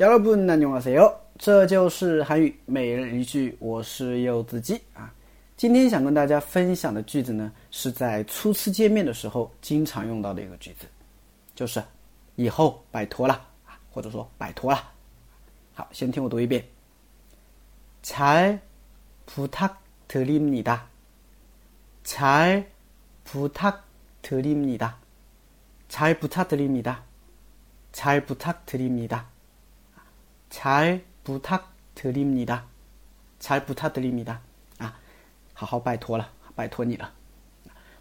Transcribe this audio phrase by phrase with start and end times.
[0.00, 1.14] 여러분 안녕하세요.
[1.38, 5.12] 这就是韩语每日一句，我是柚子鸡啊。
[5.56, 10.86] 今天想跟大家分享的句子呢，是在初次见面的时候经常用到的一个句子，
[11.54, 11.82] 就是
[12.34, 13.34] 以后拜托了
[13.66, 14.92] 啊，或者说拜托了。
[15.74, 16.62] 好，先听我读一遍。
[18.02, 20.82] 잘부탁드립니다
[22.04, 22.66] 잘，
[23.24, 24.98] 부탁드립니 다。
[25.88, 26.98] 잘， 부탁드립니 다。
[27.92, 29.24] 잘， 부탁드립니 다。
[30.50, 32.60] 잘， 부탁드립니 다。
[33.40, 34.36] 잘， 부탁드립니 다。
[34.78, 34.98] 啊，
[35.52, 37.12] 好好拜托了，拜托你了。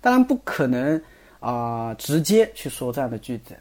[0.01, 1.01] 当然不可能
[1.39, 3.57] 啊，直接去说这样的句子，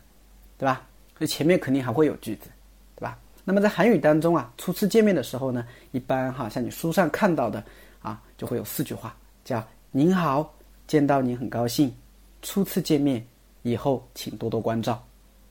[0.59, 0.87] 对吧？
[1.17, 2.51] 所以前面肯定还会有句子，
[2.97, 3.19] 对吧？
[3.45, 7.65] 那么在韩语当中啊，初次见面的时候呢，一般哈，像你书上看到的
[8.03, 10.53] 啊，就会有四句话，叫“您好，
[10.87, 11.95] 见到您很高兴，
[12.43, 13.25] 初次见面，
[13.63, 15.03] 以后请多多关照”，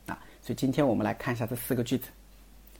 [0.06, 2.10] 啊，所以今天我们来看一下这四个句子。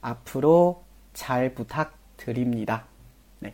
[0.00, 2.84] 앞으로잘부탁드립니 다。
[3.40, 3.52] 来，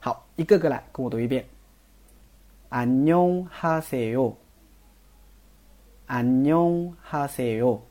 [0.00, 1.44] 好，一个个来，跟我读一遍。
[2.70, 4.36] 안녕하세 요，
[6.06, 7.82] 안녕하세 요，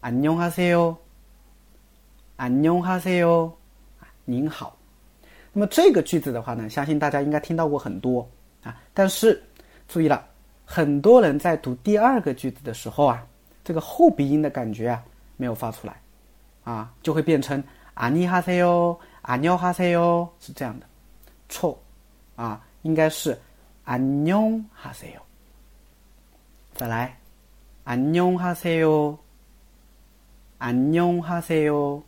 [0.00, 0.96] 안녕하세 요。
[2.36, 3.52] 안녕하세 요，
[4.24, 4.76] 您好。
[5.52, 8.26] 那么这个句子的话呢，相信大家应该听到过很多
[8.62, 8.80] 啊。
[8.94, 9.42] 但是
[9.86, 10.26] 注意了，
[10.64, 13.24] 很多人在读第二个句子的时候啊，
[13.64, 15.04] 这个后鼻音的感觉啊
[15.36, 16.00] 没有发出来
[16.64, 17.62] 啊，就会变成
[17.94, 20.86] 안녕하세 요， 안녕하세 요， 是这样的，
[21.48, 21.78] 错
[22.36, 23.40] 啊，应该是
[23.84, 25.22] 안녕하세 요。
[26.74, 27.16] 再来，
[27.84, 29.18] 안녕하세 요，
[30.58, 32.02] 안녕하세 요。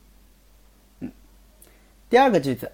[2.08, 2.70] 第二个句子，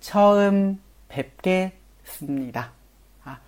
[0.00, 2.72] 처음뵙겠습니 다。
[3.24, 3.40] 啊，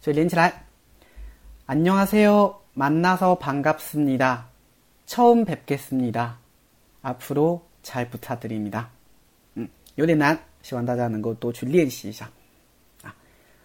[0.00, 0.64] 所以连起来，
[1.66, 4.46] 안녕하세요만나서반갑습니 다。
[5.06, 6.38] 처음뵙겠습니 다。
[7.02, 8.90] 앞으로잘부탁드립니 다。
[9.56, 12.28] 嗯，有点难， 希望大家能够多去练习一下
[13.02, 13.14] 啊。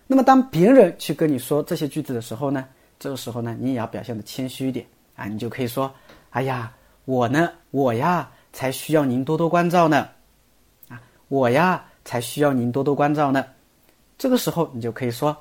[0.07, 2.67] 那么当别人去跟你说这些句子的时候呢，
[2.99, 4.85] 这个时候呢，你也要表现的谦虚一点
[5.15, 6.71] 啊，你就可以说：“哎呀，
[7.05, 10.09] 我呢，我呀，才需要您多多关照呢。”
[10.89, 11.85] 啊，我呀。
[12.05, 13.43] 才需要您多多关照呢。
[14.15, 15.35] 这个时候你就可以说：“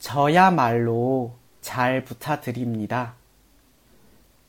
[0.00, 3.12] 저야말로잘부탁드립니 다。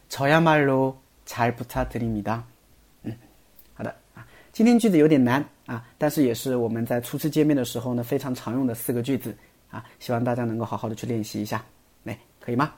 [0.09, 2.43] 저야말로잘부탁드립니 다。
[3.03, 3.17] 嗯，
[3.73, 9.33] 好的啊，今天句子有点难啊，但是也是我们在初次见面的时候呢非常常用的四个句子
[9.69, 11.63] 啊，希望大家能够好好的去练习一下，
[12.03, 12.73] 来，可以吗？